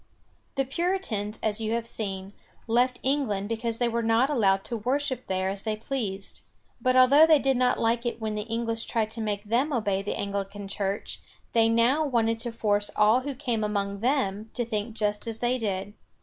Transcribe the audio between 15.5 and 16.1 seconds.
did.